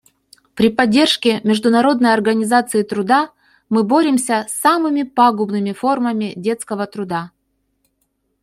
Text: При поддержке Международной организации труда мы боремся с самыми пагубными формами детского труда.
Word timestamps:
При 0.55 0.71
поддержке 0.71 1.41
Международной 1.43 2.11
организации 2.15 2.81
труда 2.81 3.29
мы 3.69 3.83
боремся 3.83 4.47
с 4.49 4.53
самыми 4.53 5.03
пагубными 5.03 5.73
формами 5.73 6.33
детского 6.35 6.87
труда. 6.87 7.29